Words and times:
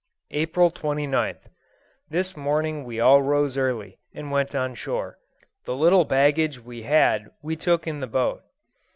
April 0.31 0.71
29th. 0.71 1.41
This 2.09 2.35
morning 2.35 2.85
we 2.85 2.99
all 2.99 3.21
rose 3.21 3.55
early, 3.55 3.99
and 4.15 4.31
went 4.31 4.55
on 4.55 4.73
shore. 4.73 5.19
The 5.65 5.75
little 5.75 6.05
baggage 6.05 6.59
we 6.59 6.81
had 6.81 7.29
we 7.43 7.55
took 7.55 7.85
in 7.85 7.99
the 7.99 8.07
boat. 8.07 8.41